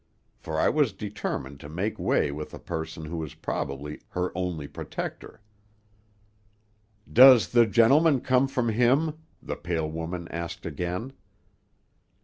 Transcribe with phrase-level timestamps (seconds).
[0.35, 4.67] for I was determined to make way with a person who was probably her only
[4.67, 5.41] protector.
[7.13, 11.13] "'Does the gentleman come from him?' the pale woman asked again.